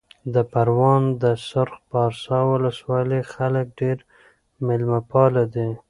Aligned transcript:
د 0.33 0.35
پروان 0.51 1.03
د 1.21 1.23
سرخ 1.47 1.73
پارسا 1.91 2.37
ولسوالۍ 2.51 3.21
خلک 3.33 3.65
ډېر 3.79 3.97
مېلمه 4.65 4.99
پاله 5.11 5.43
دي. 5.53 5.69